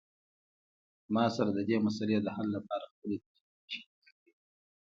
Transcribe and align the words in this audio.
ما 1.13 1.25
سره 1.35 1.51
د 1.53 1.59
دې 1.69 1.77
مسئلې 1.85 2.17
د 2.21 2.27
حل 2.35 2.47
لپاره 2.57 2.85
خپلې 2.93 3.15
تجربې 3.23 3.69
شریکي 3.71 3.97
کړئ 4.17 4.31